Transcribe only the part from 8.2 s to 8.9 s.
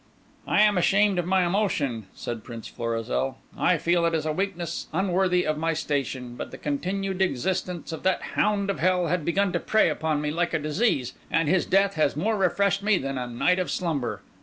hound of